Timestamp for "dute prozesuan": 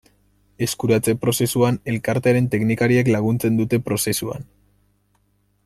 3.61-4.49